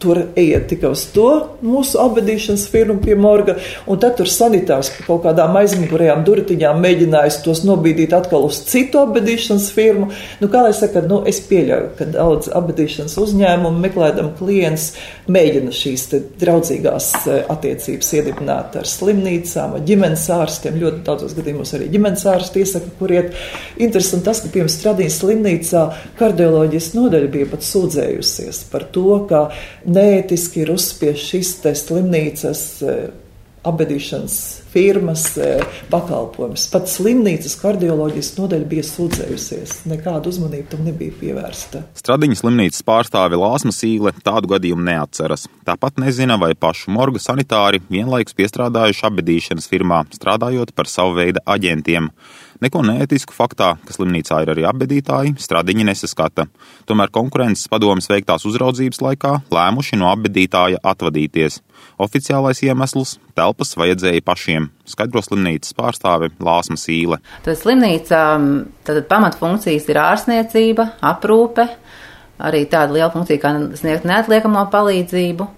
Tur 0.00 0.22
ejiet 0.38 0.64
tikai 0.70 0.94
uz 0.94 1.02
to 1.12 1.28
mūsu 1.60 1.98
apbedīšanas 2.00 2.62
firmu 2.72 2.94
pie 3.04 3.12
morga, 3.20 3.58
un 3.84 3.98
tad 4.00 4.14
tur 4.16 4.30
sanitārs 4.32 4.88
kaut 5.04 5.26
kādām 5.26 5.58
aizmugurējām 5.60 6.22
durtiņām 6.24 6.80
mēģinājis 6.80 7.40
tos 7.44 7.60
nobīdīt 7.68 8.14
atkal 8.16 8.46
uz 8.46 8.62
citu 8.70 9.02
apbedīšanas 9.02 9.66
firmu. 9.76 10.08
Nu, 10.40 10.48
kā 10.48 10.62
lai 10.64 10.72
saka, 10.76 11.02
nu, 11.04 11.20
es 11.28 11.42
pieļauju, 11.44 11.90
ka 11.98 12.08
daudz 12.14 12.48
apbedīšanas 12.56 13.18
uzņēmumu 13.20 13.82
meklēdam 13.84 14.30
klients 14.38 14.94
mēģina 15.28 15.74
šīs 15.76 16.06
draudzīgās 16.40 17.10
e, 17.20 17.36
attiecības 17.52 18.14
iedibināt 18.16 18.80
ar 18.80 18.88
slimnīcām, 18.88 19.76
ar 19.76 19.84
ģimenes 19.86 20.24
ārstiem. 20.34 20.80
Ļoti 20.80 21.04
daudzos 21.06 21.36
gadījumos 21.36 21.74
arī 21.76 21.90
ģimenes 21.92 22.24
ārsti 22.32 22.64
iesaka, 22.64 22.94
kur 22.98 23.12
iet. 23.14 23.36
Interesanti 23.76 24.30
tas, 24.30 24.40
ka, 24.40 24.52
piemēram, 24.54 24.72
Stradīnas 24.72 25.20
slimnīcā 25.20 25.84
kardioloģijas 26.18 26.90
nodaļa 26.96 27.30
bija 27.36 27.52
pat 27.52 27.68
sūdzējusies 27.68 28.64
par 28.72 28.88
to, 28.94 29.06
ka 29.28 29.44
neētiski 29.90 30.64
ir 30.64 30.74
uzspiež 30.76 31.26
šis 31.32 31.56
te 31.64 31.74
slimnīcas 31.76 32.62
e, 32.82 32.94
apbedīšanas 33.66 34.36
firmas 34.70 35.24
e, 35.36 35.48
pakalpojums. 35.92 36.66
Pat 36.72 36.88
slimnīcas 36.88 37.56
kardioloģijas 37.60 38.32
nodaļa 38.38 38.68
bija 38.70 38.86
sūdzējusies. 38.86 39.74
Nekāda 39.90 40.30
uzmanība 40.30 40.72
tam 40.74 40.84
nebija 40.86 41.14
pievērsta. 41.20 41.82
Stradiņas 42.00 42.44
slimnīcas 42.44 42.86
pārstāve 42.86 43.40
Lāsma 43.40 43.74
Sīle 43.74 44.14
tādu 44.24 44.52
gadījumu 44.54 44.86
neatceras. 44.86 45.48
Tāpat 45.68 46.00
nezina, 46.02 46.38
vai 46.40 46.52
pašu 46.58 46.94
morga 46.94 47.22
sanitāri 47.22 47.82
vienlaikus 47.90 48.36
piestrādājuši 48.38 49.08
apbedīšanas 49.10 49.68
firmā, 49.70 50.04
strādājot 50.16 50.72
par 50.76 50.90
savu 50.90 51.18
veidu 51.18 51.42
aģentiem. 51.50 52.12
Neko 52.60 52.82
neētisku 52.84 53.32
faktā, 53.32 53.70
ka 53.88 53.94
slimnīcā 53.94 54.42
ir 54.44 54.50
arī 54.52 54.66
apbedītāji, 54.68 55.32
stradiņi 55.40 55.86
nesaskata. 55.88 56.44
Tomēr 56.84 57.08
konkurences 57.08 57.70
padomas 57.72 58.10
veiktās 58.10 58.44
uzraudzības 58.44 59.00
laikā 59.00 59.30
lēmuši 59.48 59.96
no 59.96 60.10
apbedītāja 60.10 60.82
atvadīties. 60.92 61.62
Oficiālais 62.04 62.60
iemesls- 62.66 63.14
telpas 63.38 63.72
vajadzēja 63.80 64.20
pašiem, 64.20 64.68
skaidro 64.84 65.22
slimnīcas 65.24 65.72
pārstāve 65.72 66.28
Lāsma 66.36 66.76
Sīle. 66.76 67.16
Tad 67.42 67.56
slimnīcā 67.56 68.20
tad 68.84 69.08
pamatfunkcijas 69.08 69.88
ir 69.88 69.96
ārstniecība, 69.96 70.90
aprūpe, 71.00 71.66
arī 72.38 72.66
tāda 72.68 72.92
liela 72.92 73.10
funkcija 73.10 73.40
kā 73.40 73.54
sniegt 73.72 74.04
neatliekamo 74.04 74.68
palīdzību. 74.70 75.48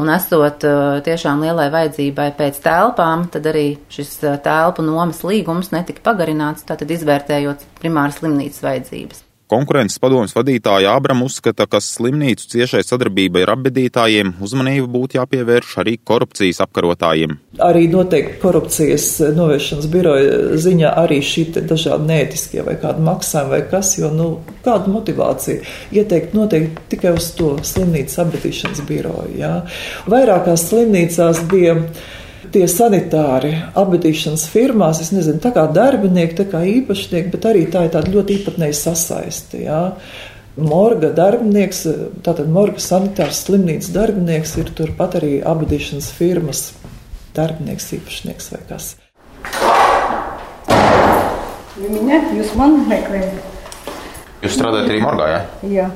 Un 0.00 0.10
esot 0.10 0.64
tiešām 1.06 1.44
lielai 1.44 1.68
vajadzībai 1.74 2.30
pēc 2.38 2.58
telpām, 2.64 3.28
tad 3.34 3.46
arī 3.50 3.66
šis 3.94 4.16
telpu 4.46 4.82
nomas 4.86 5.22
līgums 5.26 5.70
netika 5.74 6.02
pagarināts, 6.10 6.66
tātad 6.66 6.90
izvērtējot 6.96 7.68
primāri 7.82 8.18
slimnīcas 8.18 8.66
vajadzības. 8.66 9.23
Konkurences 9.54 10.00
padomas 10.02 10.32
vadītāja 10.34 10.96
Abram 10.96 11.20
uzskata, 11.22 11.68
ka 11.70 11.78
slimnīcu 11.82 12.48
ciešai 12.50 12.80
sadarbībai 12.82 13.44
ar 13.44 13.52
apbedītājiem 13.54 14.32
uzmanību 14.42 14.88
būtu 14.90 15.20
jāpievērš 15.20 15.76
arī 15.84 15.94
korupcijas 16.02 16.58
apkarotājiem. 16.64 17.36
Arī 17.62 17.84
noteikti 17.92 18.40
korupcijas 18.42 19.06
novēršanas 19.36 19.86
biroja 19.92 20.58
ziņā 20.64 20.90
arī 21.04 21.20
šī 21.22 21.46
dažādi 21.60 22.08
neētiskie 22.08 22.64
vai 22.66 22.74
kādi 22.82 23.04
maksājumi 23.06 23.54
vai 23.54 23.62
kas, 23.70 23.92
jo, 24.00 24.10
nu, 24.14 24.28
kāda 24.66 24.90
motivācija 24.90 25.62
ieteikt 25.94 26.34
noteikti 26.34 26.88
tikai 26.96 27.14
uz 27.14 27.30
to 27.38 27.54
slimnīcas 27.62 28.24
apbedīšanas 28.24 28.82
biroju, 28.88 29.38
jā. 29.38 29.54
Vairākās 30.10 30.66
slimnīcās 30.72 31.44
bija 31.52 31.78
tie 32.54 32.64
sanitāri 32.70 33.52
apbedīšanas 33.76 34.46
firmās, 34.52 35.00
es 35.02 35.10
nezinu, 35.14 35.40
tā 35.42 35.50
kā 35.54 35.66
darbinieki, 35.74 36.38
tā 36.38 36.46
kā 36.52 36.62
īpašnieki, 36.70 37.32
bet 37.34 37.48
arī 37.50 37.66
tā 37.72 37.86
ir 37.86 37.94
tāda 37.96 38.12
ļoti 38.14 38.38
īpatnēja 38.40 38.78
sasaisti. 38.78 39.64
Jā. 39.66 39.80
Morga 40.54 41.10
darbinieks, 41.14 41.82
tātad 42.22 42.50
morga 42.54 42.82
sanitārs 42.82 43.42
slimnīcas 43.42 43.90
darbinieks 43.94 44.54
ir 44.62 44.70
turpat 44.78 45.18
arī 45.18 45.40
apbedīšanas 45.42 46.12
firmas 46.14 46.68
darbinieks, 47.34 47.90
īpašnieks 47.98 48.52
vai 48.54 48.62
kas. 48.70 48.92
Viņa, 51.74 52.20
jūs 52.38 52.54
man 52.58 52.84
meklējat? 52.86 53.50
Jūs 54.44 54.54
strādājat 54.54 54.92
arī 54.92 55.02
morgā, 55.02 55.30
jā? 55.32 55.40
Jā. 55.72 55.88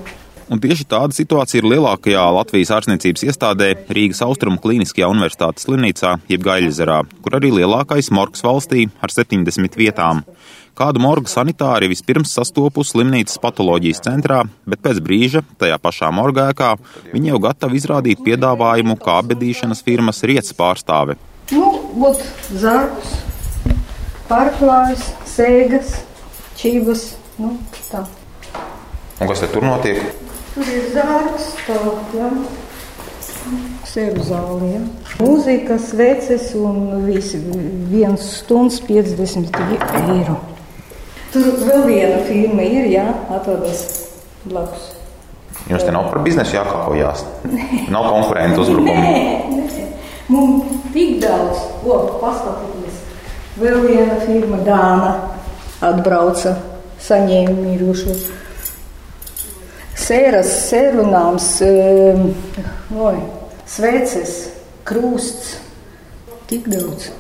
Un 0.49 0.61
tieši 0.65 0.87
tāda 0.89 1.13
situācija 1.13 1.61
ir 1.61 1.67
lielākajā 1.75 2.23
Latvijas 2.33 2.71
ārstniecības 2.73 3.27
iestādē 3.27 3.67
Rīgas 3.93 4.23
Austrumu 4.25 4.57
Kliniskajā 4.63 5.11
universitātes 5.13 5.67
slimnīcā, 5.67 6.15
jeb 6.33 6.45
Gaļazerā, 6.47 7.03
kur 7.25 7.37
arī 7.37 7.51
lielākais 7.59 8.09
morgs 8.17 8.41
valstī 8.47 8.87
ar 9.05 9.13
70 9.13 9.77
vietām. 9.77 10.23
Kādu 10.79 11.03
morgu 11.05 11.29
sanitāri 11.29 11.91
vispirms 11.91 12.33
sastopu 12.33 12.81
slimnīcas 12.87 13.37
patoloģijas 13.43 14.01
centrā, 14.07 14.39
bet 14.65 14.81
pēc 14.81 15.03
brīža 15.05 15.43
tajā 15.61 15.77
pašā 15.85 16.09
morgēkā 16.17 16.71
viņi 17.11 17.33
jau 17.33 17.41
gatavi 17.45 17.77
izrādīt 17.83 18.23
piedāvājumu 18.25 18.97
kā 19.03 19.19
bedīšanas 19.29 19.85
firmas 19.85 20.23
rietas 20.25 20.55
pārstāve. 20.57 21.19
Nu, 21.53 21.75
būt 21.99 22.23
zārkus, 22.63 23.19
pārklājas, 24.31 25.05
sēgas, 25.29 25.93
čības, 26.57 27.05
nu 27.43 27.53
tā. 27.91 28.07
Un 29.19 29.29
kas 29.29 29.45
tad 29.45 29.53
tur 29.53 29.67
notiek? 29.67 30.28
Tur 30.59 30.71
ir 30.75 30.87
zārks, 30.91 31.45
tā, 31.69 31.75
ja. 32.19 32.29
Sēru 33.87 34.25
zāli, 34.27 34.71
ja. 34.73 34.81
Mūzika, 35.21 35.77
sveces 35.79 36.49
un 36.59 37.05
visi 37.05 37.39
viens 37.93 38.25
stundas 38.41 38.81
50 38.83 39.55
eiro. 40.17 40.35
Tur 41.31 41.47
vēl 41.63 41.85
viena 41.87 42.17
firma 42.27 42.65
ir, 42.67 42.89
jā, 42.91 43.05
atrodas 43.37 43.85
blakus. 44.49 44.89
Jums 45.71 45.87
te 45.87 45.95
nav 45.95 46.09
par 46.11 46.25
biznesu 46.27 46.59
jākāpjas. 46.59 47.23
Nav 47.95 48.09
konkurentu 48.17 48.65
uzbrukumu. 48.65 48.99
Nē, 49.07 49.63
nē. 49.63 49.87
Mums 50.27 50.91
tik 50.91 51.21
daudz, 51.23 51.63
ko 51.85 52.01
paskatieties. 52.19 52.99
Vēl 53.63 53.79
viena 53.87 54.19
firma 54.27 54.59
Dāna 54.67 55.15
atbrauca, 55.87 56.57
saņēma 57.07 57.57
mirušo 57.63 58.19
sēras, 60.09 60.51
sērunāms, 60.71 61.49
no, 62.95 63.13
sveces, 63.69 64.35
krūsts, 64.89 65.57
tik 66.49 66.69
daudz. 66.73 67.11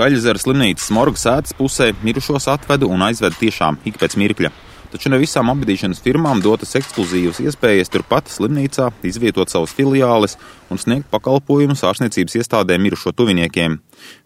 Gaļas 0.00 0.40
slimnīcas 0.40 0.88
morga 0.96 1.20
sēdes 1.20 1.56
pusē 1.58 1.90
mirušos 2.04 2.48
atveda 2.48 2.88
un 2.88 3.04
aizveda 3.04 3.36
tiešām 3.36 3.80
ik 3.88 3.98
pēc 4.00 4.16
mirkļa 4.20 4.52
taču 4.92 5.10
ne 5.12 5.18
visām 5.20 5.50
apbedīšanas 5.52 6.02
firmām 6.04 6.42
dotas 6.44 6.74
ekskluzīvas 6.78 7.40
iespējas 7.44 7.92
turpat 7.92 8.30
slimnīcā 8.32 8.90
izvietot 9.06 9.52
savus 9.52 9.74
filiāles 9.76 10.36
un 10.70 10.80
sniegt 10.80 11.08
pakalpojumus 11.12 11.84
ārstniecības 11.86 12.36
iestādēm 12.40 12.82
mirušo 12.86 13.12
tuviniekiem. 13.16 13.78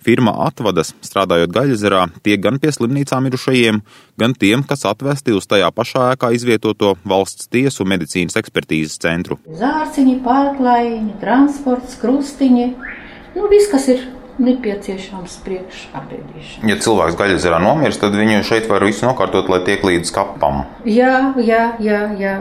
Firma 0.04 0.34
atvadas, 0.46 0.92
strādājot 1.04 1.52
Gaļazerā, 1.54 2.06
tiek 2.26 2.42
gan 2.44 2.60
pie 2.62 2.72
slimnīcām 2.74 3.28
mirušajiem, 3.28 3.80
gan 4.20 4.34
tiem, 4.38 4.64
kas 4.68 4.84
atvesti 4.88 5.36
uz 5.36 5.48
tajā 5.50 5.70
pašā 5.74 6.10
ēkā 6.14 6.32
izvietoto 6.36 6.94
valsts 7.04 7.48
tiesu 7.52 7.86
medicīnas 7.88 8.38
ekspertīzes 8.40 9.00
centru. 9.04 9.40
Zārciņi, 9.60 10.18
pārklājiņi, 10.26 11.16
transports, 11.22 11.96
krustiņi, 12.02 12.68
nu 13.38 13.48
viss, 13.52 13.72
kas 13.72 13.88
ir 13.94 14.04
nepieciešams 14.42 15.36
priekšapēdīšanai. 15.44 16.70
Ja 16.70 16.78
cilvēks 16.82 17.18
gaļasarā 17.18 17.60
nomirst, 17.62 18.02
tad 18.02 18.16
viņu 18.18 18.42
šeit 18.46 18.66
var 18.70 18.84
visu 18.86 19.06
nokārtot, 19.06 19.50
lai 19.52 19.60
tiek 19.66 19.84
līdz 19.86 20.10
kapam. 20.14 20.64
Jā, 20.88 21.34
jā, 21.38 21.74
jā. 21.82 22.02
jā. 22.18 22.34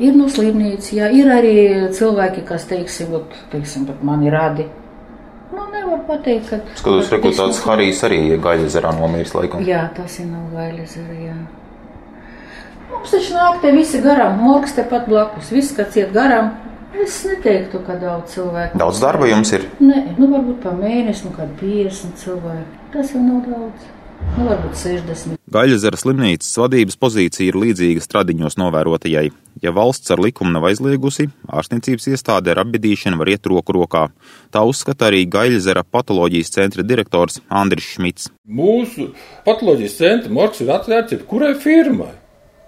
Ir 0.00 0.14
no 0.16 0.30
slimnīcas, 0.32 0.94
jā, 0.96 1.10
ir 1.12 1.28
arī 1.28 1.56
cilvēki, 1.92 2.46
kas, 2.48 2.64
teiksim, 2.70 3.12
ot, 3.18 3.34
teiksim 3.52 3.84
pat 3.84 4.00
mani 4.06 4.30
radi. 4.32 4.64
Nu, 5.52 5.66
nevar 5.68 6.00
pateikt, 6.08 6.48
ka. 6.48 6.60
Skatos, 6.78 7.10
ka 7.12 7.20
tāds 7.26 7.60
Harijs 7.66 8.00
arī 8.08 8.22
gaļasarā 8.40 8.94
nomirst 8.96 9.36
laikam. 9.36 9.60
Jā, 9.66 9.84
tas 9.96 10.16
ir 10.22 10.30
no 10.30 10.46
gaļasara, 10.54 11.18
jā. 11.20 11.36
Mums 12.90 13.12
taču 13.12 13.36
nāk 13.36 13.60
te 13.60 13.74
visi 13.76 14.00
garām, 14.02 14.40
morgs 14.40 14.72
tepat 14.78 15.04
blakus, 15.10 15.52
viss, 15.52 15.76
kas 15.76 15.94
iet 16.00 16.14
garām, 16.16 16.54
Es 16.98 17.20
neteiktu, 17.22 17.84
ka 17.86 17.94
daudz 18.00 18.34
cilvēku. 18.34 18.78
Daudz 18.80 18.98
darba 19.02 19.28
jums 19.30 19.52
ir? 19.54 19.68
Nē, 19.78 20.16
nu 20.18 20.26
varbūt 20.32 20.58
pa 20.64 20.74
mēnesi, 20.74 21.28
nu 21.28 21.34
kādi 21.36 21.54
50 21.62 22.18
cilvēki. 22.18 22.84
Tas 22.90 23.12
jau 23.14 23.22
nav 23.22 23.44
daudz. 23.46 23.88
Nu, 24.36 24.44
varbūt 24.46 24.76
60. 24.76 25.38
Gaļazera 25.50 25.98
slimnīcas 25.98 26.50
vadības 26.60 26.98
pozīcija 27.00 27.50
ir 27.50 27.58
līdzīga 27.58 28.02
stradiņos 28.04 28.58
novērotajai. 28.60 29.30
Ja 29.64 29.72
valsts 29.74 30.12
ar 30.12 30.20
likumu 30.22 30.52
nav 30.54 30.68
aizliegusi, 30.68 31.28
ārstniecības 31.50 32.10
iestāde 32.12 32.52
ar 32.52 32.60
apbedīšanu 32.62 33.18
var 33.20 33.32
iet 33.32 33.48
roku 33.50 33.74
rokā. 33.78 34.04
Tā 34.54 34.62
uzskata 34.68 35.08
arī 35.08 35.24
Gaļazera 35.30 35.86
patoloģijas 35.86 36.54
centra 36.54 36.84
direktors 36.86 37.40
Andris 37.48 37.90
Šmits. 37.94 38.30
Mūsu 38.46 39.10
patoloģijas 39.46 39.98
centra 39.98 40.32
morgs 40.36 40.62
ir 40.62 40.72
atvērts 40.74 41.16
jebkurai 41.16 41.54
firmai. 41.58 42.12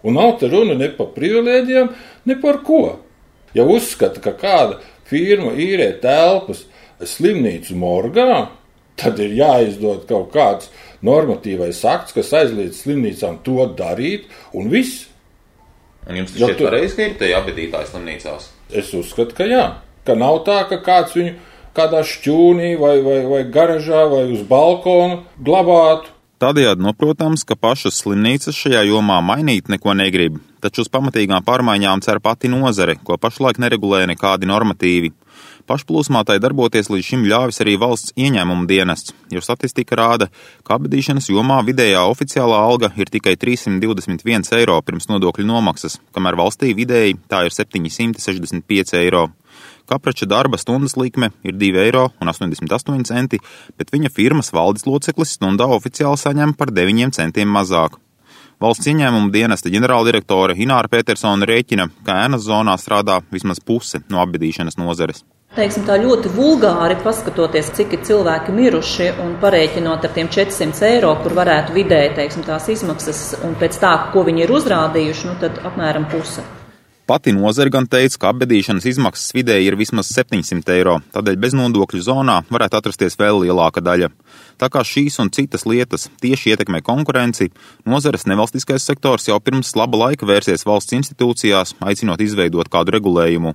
Un 0.03 0.19
nav 0.19 0.39
te 0.41 0.51
runa 0.51 0.75
ne 0.79 0.91
par 0.97 1.13
privilēģiem, 1.15 1.93
ne 2.27 2.43
par 2.43 2.63
ko. 2.67 2.83
Ja 3.57 3.67
uzskata, 3.69 4.23
ka 4.25 4.33
kāda 4.39 4.81
firma 5.09 5.53
īrē 5.59 5.91
telpas 6.03 6.65
slimnīcu 7.03 7.77
morgā, 7.77 8.47
tad 9.01 9.21
ir 9.21 9.35
jāizdod 9.37 10.07
kaut 10.09 10.31
kāds 10.35 10.71
normatīvais 11.05 11.81
akts, 11.89 12.15
kas 12.17 12.33
aizliedz 12.39 12.83
slimnīcām 12.85 13.41
to 13.47 13.67
darīt, 13.79 14.29
un 14.55 14.71
viss. 14.73 15.09
Un 16.09 16.19
jums 16.19 16.35
tas 16.35 16.43
šķiet 16.43 16.59
tu... 16.59 16.67
pareizi, 16.69 16.97
ka 16.99 17.07
ir 17.07 17.17
te 17.19 17.31
abadītāji 17.37 17.91
slimnīcās? 17.91 18.51
Es 18.73 18.93
uzskatu, 18.97 19.37
ka 19.39 19.47
jā. 19.49 19.67
Ka 20.07 20.17
nav 20.19 20.43
tā, 20.47 20.63
ka 20.71 20.81
kāds 20.83 21.15
viņu 21.19 21.35
kādā 21.77 22.03
šķūnī 22.07 22.73
vai, 22.81 22.97
vai, 23.05 23.19
vai 23.29 23.43
garažā 23.53 24.05
vai 24.11 24.25
uz 24.33 24.43
balkona 24.49 25.23
glabātu. 25.41 26.12
Tādējādi 26.43 26.83
noprotams, 26.83 27.45
ka 27.47 27.55
pašas 27.55 28.01
slimnīcas 28.03 28.57
šajā 28.59 28.81
jomā 28.89 29.21
mainīt 29.23 29.69
neko 29.71 29.93
negrib, 29.95 30.41
taču 30.59 30.83
uz 30.83 30.89
pamatīgām 30.91 31.45
pārmaiņām 31.47 32.01
cer 32.03 32.19
pati 32.19 32.49
nozare, 32.51 32.97
ko 32.99 33.15
pašlaik 33.15 33.61
neregulē 33.63 34.01
nekādi 34.11 34.49
normatīvi. 34.51 35.13
Pašplūsmā 35.71 36.25
tai 36.27 36.41
darboties 36.43 36.91
līdz 36.91 37.07
šim 37.07 37.23
ļāvis 37.31 37.63
arī 37.63 37.77
valsts 37.79 38.17
ieņēmuma 38.19 38.67
dienests, 38.67 39.15
jo 39.31 39.39
statistika 39.39 40.01
rāda, 40.01 40.27
ka 40.67 40.81
apbedīšanas 40.81 41.31
jomā 41.31 41.61
vidējā 41.69 42.03
oficiālā 42.11 42.59
alga 42.59 42.91
ir 42.99 43.13
tikai 43.15 43.37
321 43.39 44.51
eiro 44.59 44.81
pirms 44.83 45.07
nodokļu 45.13 45.47
nomaksas, 45.47 46.01
kamēr 46.11 46.41
valstī 46.43 46.73
vidēji 46.75 47.21
tā 47.31 47.45
ir 47.47 47.55
765 47.55 48.99
eiro. 48.99 49.29
Kaprača 49.93 50.25
darba 50.25 50.57
stundas 50.57 50.95
likme 50.97 51.29
ir 51.45 51.53
2,88 51.61 53.13
eiro, 53.13 53.43
bet 53.77 53.93
viņa 53.93 54.11
firmas 54.17 54.49
valdes 54.57 54.87
loceklis 54.89 55.35
stundā 55.37 55.67
oficiāli 55.77 56.17
saņem 56.17 56.55
par 56.57 56.73
9 56.73 57.13
centiem 57.19 57.53
mazāk. 57.53 57.99
Valsts 58.63 58.89
ieņēmuma 58.89 59.29
dienesta 59.35 59.69
ģenerāldirektore 59.75 60.55
Ināra 60.65 60.89
Petersona 60.89 61.45
rēķina, 61.51 61.89
ka 62.07 62.23
ēnas 62.25 62.47
zonā 62.47 62.79
strādā 62.81 63.19
vismaz 63.35 63.61
puse 63.61 64.01
no 64.09 64.23
apbedīšanas 64.23 64.79
nozares. 64.81 65.25
Teiksim, 65.53 65.85
tā 65.85 65.99
ļoti 66.01 66.33
vulgāri 66.33 66.97
paskatoties, 67.05 67.69
cik 67.77 67.99
ir 67.99 68.07
cilvēki 68.09 68.55
miruši 68.57 69.11
un 69.21 69.35
parēķinot 69.43 70.09
ar 70.09 70.17
tiem 70.17 70.33
400 70.33 70.89
eiro, 70.89 71.13
kur 71.21 71.37
varētu 71.37 71.77
vidēji 71.77 72.17
teiksim, 72.23 72.47
tās 72.49 72.71
izmaksas, 72.73 73.23
un 73.45 73.59
pēc 73.61 73.77
tā, 73.83 73.93
ko 74.15 74.25
viņi 74.31 74.47
ir 74.47 74.57
uzrādījuši, 74.57 75.29
nu, 75.29 75.39
tad 75.43 75.61
apmēram 75.69 76.09
puse. 76.15 76.47
Pati 77.13 77.33
nozare 77.37 77.69
gan 77.69 77.85
teica, 77.85 78.17
ka 78.17 78.31
apbedīšanas 78.33 78.87
izmaksas 78.89 79.35
vidēji 79.37 79.67
ir 79.69 79.75
vismaz 79.77 80.09
700 80.15 80.73
eiro, 80.73 80.95
tādēļ 81.13 81.37
beznodokļu 81.43 82.01
zonā 82.07 82.39
varētu 82.49 82.79
atrasties 82.79 83.19
vēl 83.21 83.43
lielāka 83.43 83.83
daļa. 83.85 84.09
Tā 84.57 84.71
kā 84.73 84.81
šīs 84.81 85.21
un 85.21 85.29
citas 85.37 85.67
lietas 85.69 86.09
tieši 86.25 86.55
ietekmē 86.55 86.81
konkurenci, 86.81 87.51
nozares 87.85 88.25
nevalstiskais 88.33 88.89
sektors 88.89 89.29
jau 89.29 89.37
pirms 89.45 89.75
laba 89.77 90.01
laika 90.07 90.25
vērsies 90.25 90.65
valsts 90.65 90.97
institūcijās, 90.97 91.75
aicinot 91.85 92.25
izveidot 92.25 92.73
kādu 92.73 92.97
regulējumu. 92.97 93.53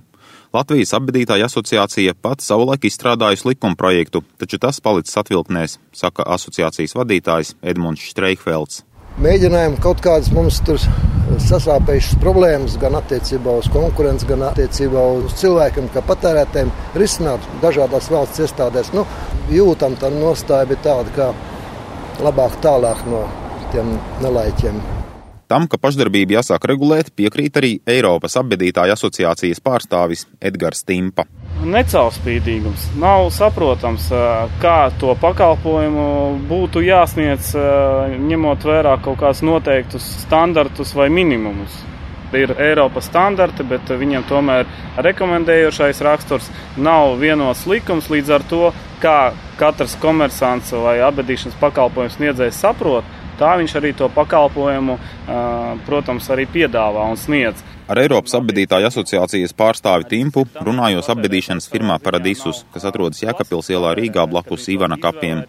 Latvijas 0.54 0.94
apbedītāja 0.94 1.50
asociācija 1.50 2.14
pat 2.14 2.46
savulaik 2.46 2.86
izstrādājusi 2.86 3.50
likuma 3.50 3.74
projektu, 3.74 4.22
taču 4.38 4.62
tas 4.62 4.78
palicis 4.78 5.18
atvilknēs, 5.18 5.80
saka 5.90 6.30
asociācijas 6.38 6.94
vadītājs 6.94 7.56
Edmunds 7.58 8.06
Streikfelds. 8.14 8.84
Mēģinājām 9.18 9.72
kaut 9.82 9.98
kādas 9.98 10.28
mums 10.30 10.60
tur 10.62 10.78
sasāpējušas 11.42 12.20
problēmas 12.22 12.76
gan 12.78 12.94
attiecībā 13.00 13.56
uz 13.58 13.66
konkurenci, 13.74 14.28
gan 14.30 14.44
attiecībā 14.52 15.02
uz 15.24 15.34
cilvēkiem, 15.40 15.88
kā 15.90 16.04
patērētājiem, 16.06 16.70
risināt 17.02 17.48
dažādās 17.64 18.06
valsts 18.14 18.44
iestādēs. 18.46 18.92
Nu, 18.94 19.02
jūtam, 19.50 19.98
tā 19.98 20.12
nostāja 20.14 20.68
bija 20.70 20.84
tāda, 20.86 21.16
ka 21.16 22.22
labāk 22.22 22.60
tālāk 22.62 23.02
no 23.10 23.24
tiem 23.72 23.90
nelaiķiem. 24.22 24.78
Tam, 25.50 25.66
ka 25.66 25.80
pašdarbību 25.82 26.36
jāsāk 26.36 26.70
regulēt, 26.70 27.10
piekrīt 27.18 27.58
arī 27.58 27.74
Eiropas 27.90 28.38
apbedītāju 28.38 28.94
asociācijas 28.94 29.64
pārstāvis 29.64 30.28
Edgars 30.38 30.86
Timpa. 30.86 31.26
Necaurspīdīgums 31.58 32.84
nav 33.02 33.28
saprotams, 33.34 34.04
kā 34.62 34.76
to 35.00 35.14
pakalpojumu 35.18 36.04
būtu 36.46 36.84
jāsniedz, 36.86 37.50
ņemot 38.22 38.66
vērā 38.68 38.94
kaut 39.02 39.18
kādus 39.18 39.42
noteiktus 39.42 40.06
standartus 40.22 40.94
vai 40.94 41.08
minimumus. 41.10 41.80
Ir 42.36 42.52
Eiropas 42.60 43.08
standarti, 43.08 43.64
bet 43.66 43.90
viņiem 43.90 44.26
tomēr 44.28 44.68
rekomendējošais 45.02 46.02
raksturs 46.04 46.50
nav 46.76 47.16
vienots 47.18 47.64
likums. 47.66 48.10
Līdz 48.12 48.34
ar 48.36 48.44
to, 48.50 48.68
kā 49.02 49.32
katrs 49.58 49.96
komersants 49.98 50.70
vai 50.76 50.98
apbedīšanas 51.08 51.56
pakalpojums 51.58 52.20
sniedzējs 52.20 52.60
saprot, 52.60 53.08
tā 53.40 53.56
viņš 53.58 53.74
arī 53.80 53.94
to 53.96 54.10
pakalpojumu, 54.12 54.98
protams, 55.88 56.28
arī 56.30 56.46
piedāvā 56.52 57.08
un 57.08 57.18
sniedz. 57.18 57.64
Ar 57.88 58.02
Eiropas 58.02 58.34
apbedītāju 58.36 58.84
asociācijas 58.90 59.54
pārstāvi 59.56 60.04
Timpu 60.10 60.42
runājos 60.66 61.08
apbedīšanas 61.08 61.70
firmā 61.72 61.96
Paradisus, 62.04 62.66
kas 62.74 62.84
atrodas 62.90 63.22
Jēkabpils 63.22 63.70
ielā 63.72 63.94
Rīgā 63.96 64.26
blakus 64.28 64.68
Ivana 64.74 64.98
kapiem. 65.00 65.46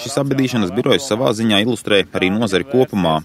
Šis 0.00 0.16
apbedīšanas 0.22 0.72
birojs 0.72 1.04
savā 1.10 1.34
ziņā 1.36 1.60
ilustrē 1.66 2.06
arī 2.16 2.32
nozari 2.32 2.68
kopumā. 2.72 3.20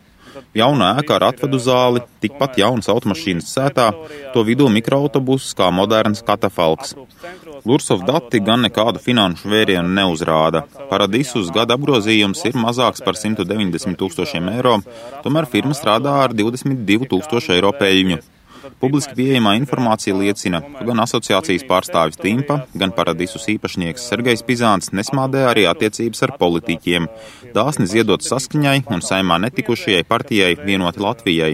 Jauna 0.58 0.92
ēka 1.00 1.16
ar 1.16 1.30
atvadu 1.30 1.58
zāli, 1.64 2.04
tikpat 2.22 2.60
jaunas 2.60 2.90
automašīnas 2.92 3.50
sētā, 3.56 3.88
to 4.34 4.44
vidū 4.46 4.68
mikroautobuss 4.74 5.56
kā 5.58 5.72
moderns 5.74 6.24
katafalks. 6.28 6.94
Lursov 7.68 8.04
dati 8.08 8.42
gan 8.44 8.68
nekādu 8.68 9.02
finanšu 9.02 9.50
vērienu 9.52 9.90
neuzrāda. 9.98 10.66
Paradisus 10.92 11.52
gada 11.56 11.80
apgrozījums 11.80 12.44
ir 12.50 12.60
mazāks 12.60 13.04
par 13.06 13.18
190 13.20 13.98
tūkstošiem 14.00 14.52
eiro, 14.58 14.80
tomēr 15.26 15.50
firma 15.50 15.78
strādā 15.78 16.20
ar 16.28 16.36
22 16.38 17.10
tūkstošu 17.12 17.56
eiro 17.58 17.74
peļņu. 17.80 18.22
Publiski 18.79 19.17
pieejamā 19.19 19.57
informācija 19.59 20.15
liecina, 20.15 20.61
ka 20.77 20.85
gan 20.87 21.03
asociācijas 21.03 21.65
pārstāvis 21.67 22.19
Timpa, 22.21 22.61
gan 22.79 22.93
paradisus 22.95 23.49
īpašnieks 23.51 24.05
Sergejs 24.11 24.45
Pizāns 24.47 24.93
nesmādē 24.95 25.43
arī 25.51 25.65
attiecības 25.71 26.23
ar 26.27 26.35
politiķiem, 26.39 27.09
dāsni 27.57 27.89
ziedot 27.91 28.23
saskaņai 28.23 28.85
un 28.95 29.03
saimā 29.03 29.41
netikušajai 29.43 30.07
partijai 30.07 30.53
vienoti 30.61 31.03
Latvijai. 31.03 31.53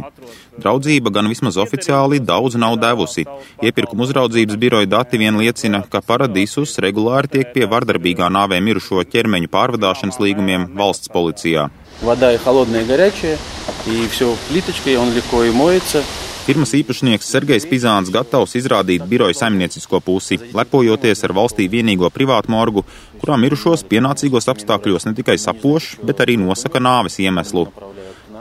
Draudzība 0.59 1.15
gan 1.15 1.31
vismaz 1.33 1.57
oficiāli 1.63 2.21
daudz 2.21 2.59
nav 2.61 2.77
devusi. 2.83 3.25
Iepirkuma 3.65 4.05
uzraudzības 4.05 4.61
biroja 4.61 4.91
dati 4.99 5.21
vien 5.23 5.39
liecina, 5.41 5.85
ka 5.89 6.03
paradisus 6.05 6.77
regulāri 6.85 7.33
tiek 7.39 7.53
pie 7.55 7.69
vardarbīgā 7.73 8.29
nāvē 8.35 8.61
mirušo 8.69 9.07
ķermeņu 9.15 9.49
pārvadāšanas 9.55 10.21
līgumiem 10.21 10.73
valsts 10.77 11.09
policijā. 11.15 11.71
Вода 12.01 12.33
и 12.33 12.37
холодная, 12.37 12.83
и 12.83 12.85
горячая, 12.85 13.39
и 13.85 14.07
все 14.07 14.37
плиточкой, 14.49 14.97
он 14.97 15.13
легко 15.13 15.43
и 15.43 15.51
моется. 15.51 16.05
Firmas 16.44 16.74
īpašnieks 16.76 17.30
Sergejs 17.32 17.64
Pizāns 17.72 18.10
gatavs 18.12 18.58
izrādīt 18.60 19.06
biroja 19.08 19.38
saimniecisko 19.38 20.02
pusi, 20.04 20.36
lepojoties 20.52 21.24
ar 21.24 21.32
valstī 21.38 21.70
vienīgo 21.72 22.10
privātu 22.12 22.52
morgu, 22.52 22.84
kurā 23.22 23.38
mirušos 23.40 23.86
pienācīgos 23.88 24.50
apstākļos 24.52 25.08
ne 25.08 25.14
tikai 25.16 25.38
sapoš, 25.40 25.94
bet 26.04 26.20
arī 26.26 26.36
nosaka 26.42 26.84
nāves 26.84 27.16
iemeslu. 27.24 27.64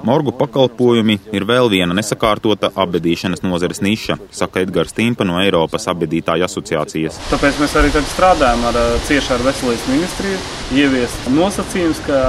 Morgu 0.02 0.34
pakalpojumi 0.34 1.20
ir 1.30 1.46
vēl 1.46 1.70
viena 1.70 1.94
nesakārtota 1.94 2.72
apbedīšanas 2.74 3.44
nozares 3.46 3.78
niša, 3.86 4.18
saka 4.34 4.64
Edgars 4.66 4.98
Timpa 4.98 5.22
no 5.22 5.38
Eiropas 5.38 5.86
apbedītāju 5.94 6.48
asociācijas. 6.48 7.22
Tāpēc 7.30 7.62
mēs 7.62 7.78
arī 7.78 7.94
strādājam 8.10 8.66
ar, 8.72 8.82
cieši 9.06 9.36
ar 9.36 9.46
veselības 9.46 9.88
ministriju, 9.94 10.42
ieviest 10.74 11.30
nosacījums, 11.38 12.02
ka 12.10 12.20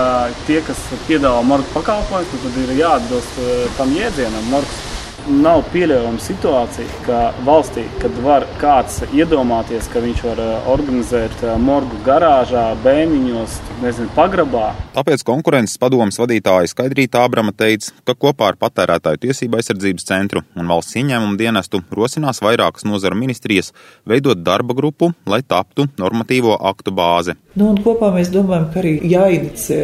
tie, 0.46 0.62
kas 0.70 0.86
piedāvā 1.10 1.42
morgu 1.42 1.74
pakalpojumus, 1.74 2.42
tad 2.46 2.66
ir 2.68 2.80
jāatbilst 2.84 3.46
tam 3.82 3.98
jēdzienam. 3.98 4.52
Morgs 4.54 4.93
Nav 5.24 5.62
pieļaujama 5.72 6.20
situācija, 6.20 6.98
ka 7.06 7.18
valstī, 7.48 7.86
kad 8.02 8.16
var 8.26 8.44
kāds 8.60 8.98
iedomāties, 9.16 9.86
ka 9.88 10.02
viņš 10.04 10.24
var 10.26 10.40
eh, 10.44 10.66
organizēt 10.74 11.46
eh, 11.46 11.54
morgu 11.64 11.96
garāžā, 12.04 12.66
bēniņos, 12.84 13.56
nezinu, 13.80 14.12
pagrabā. 14.18 14.74
Tāpēc 14.98 15.24
konkurences 15.24 15.80
padomas 15.80 16.20
vadītāja 16.20 16.68
Skaidrīta 16.74 17.22
Ābrama 17.24 17.54
teica, 17.56 17.94
ka 18.04 18.18
kopā 18.20 18.50
ar 18.52 18.60
Patērētāju 18.60 19.22
tiesību 19.24 19.62
aizsardzības 19.62 20.10
centru 20.10 20.44
un 20.60 20.68
valsts 20.68 21.00
ieņēmumu 21.00 21.40
dienestu 21.40 21.80
rosinās 21.96 22.44
vairākas 22.44 22.84
nozaru 22.84 23.16
ministrijas 23.22 23.72
veidot 24.04 24.44
darba 24.44 24.76
grupu, 24.76 25.14
lai 25.24 25.40
taptu 25.40 25.88
normatīvo 26.04 26.58
aktu 26.60 26.92
bāze. 27.00 27.38
Nu, 27.56 27.70
kopā 27.86 28.10
mēs 28.16 28.32
domājam, 28.34 28.68
ka 28.74 28.82
arī 28.82 28.98
jāinicē 29.08 29.80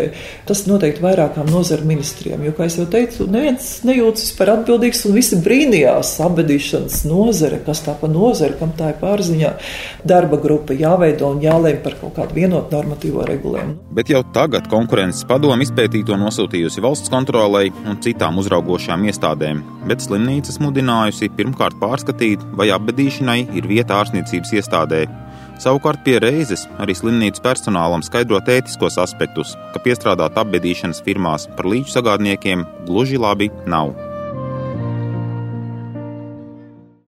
tas 0.49 0.65
noteikti 0.67 1.04
vairākām 1.06 1.47
nozaru 1.54 1.86
ministrijām, 1.88 2.43
jo, 2.43 2.54
kā 2.58 2.67
jau 2.67 2.88
teicu, 2.89 3.30
neviens 3.30 3.75
nejūtas 3.86 4.32
par 4.36 4.56
atbildīgs 4.58 5.06
un 5.06 5.13
viss 5.15 5.29
visi 5.30 5.44
brīnījās, 5.46 6.15
abadīšanas 6.26 7.04
nozare, 7.06 7.60
kas 7.65 7.84
tā 7.86 7.94
pa 8.00 8.08
nozare, 8.10 8.56
kam 8.58 8.72
tā 8.78 8.94
ir 8.94 8.98
pārziņā. 9.02 9.52
Darba 10.08 10.39
grupa 10.42 10.74
jāveido 10.74 11.30
un 11.30 11.42
jālēm 11.44 11.84
par 11.84 11.98
kaut 12.00 12.15
kādu 12.18 12.34
vienotu 12.38 12.76
normatīvo 12.76 13.26
regulējumu. 13.30 13.78
Bet 13.94 14.10
jau 14.10 14.24
tagad 14.34 14.70
konkurences 14.72 15.28
padomu 15.30 15.62
izpētīto 15.65 16.18
nosūtījusi 16.18 16.82
valsts 16.82 17.13
kontrolei 17.13 17.70
un 17.86 18.00
citām 18.02 18.39
uzraugošām 18.42 19.06
iestādēm, 19.10 19.62
bet 19.89 20.02
slimnīcas 20.02 20.60
mudinājusi 20.63 21.32
pirmkārt 21.38 21.78
pārskatīt, 21.82 22.44
vai 22.58 22.72
abadīšanai 22.74 23.42
ir 23.54 23.70
vieta 23.70 24.02
ārstniecības 24.02 24.56
iestādē. 24.58 25.06
Savukārt 25.60 26.06
pie 26.06 26.22
reizes 26.24 26.63
arī 26.80 26.96
slimnīcas 26.96 27.44
personālam 27.44 28.02
skaidrot 28.06 28.48
ētiskos 28.48 28.96
aspektus, 29.04 29.58
ka 29.74 29.84
piestrādāt 29.84 30.39
apbedīšanas 30.39 31.04
firmās 31.04 31.50
par 31.58 31.68
līdzu 31.68 32.00
sagādniekiem 32.00 32.63
gluži 32.88 33.20
labi 33.20 33.52
nav. 33.68 33.92